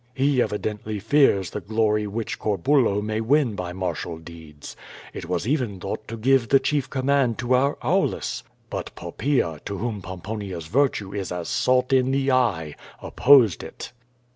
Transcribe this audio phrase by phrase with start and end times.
[0.15, 4.75] He evidently fears the glory which Corbulo may win by martial deeds.
[5.13, 8.41] It was even thought to give the chief command to our Aulus,
[8.71, 13.91] but Poppaea, to whom Pomponia's virtue is as salt in the eye, opposed it.